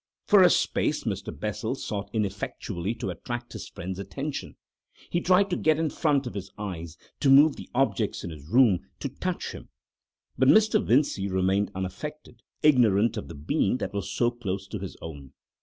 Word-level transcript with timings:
For 0.25 0.41
a 0.41 0.49
space 0.49 1.03
Mr. 1.03 1.39
Bessel 1.39 1.75
sought 1.75 2.09
ineffectually 2.11 2.95
to 2.95 3.11
attract 3.11 3.53
his 3.53 3.69
friend's 3.69 3.99
attention. 3.99 4.55
He 5.11 5.21
tried 5.21 5.51
to 5.51 5.55
get 5.55 5.77
in 5.77 5.91
front 5.91 6.25
of 6.25 6.33
his 6.33 6.49
eyes, 6.57 6.97
to 7.19 7.29
move 7.29 7.55
the 7.55 7.69
objects 7.75 8.23
in 8.23 8.31
his 8.31 8.47
room, 8.49 8.79
to 8.99 9.09
touch 9.09 9.51
him. 9.51 9.69
But 10.39 10.47
Mr. 10.47 10.83
Vincey 10.83 11.27
remained 11.27 11.69
unaffected, 11.75 12.41
ignorant 12.63 13.15
of 13.15 13.27
the 13.27 13.35
being 13.35 13.77
that 13.77 13.93
was 13.93 14.11
so 14.11 14.31
close 14.31 14.67
to 14.69 14.79
his 14.79 14.97
own. 15.03 15.33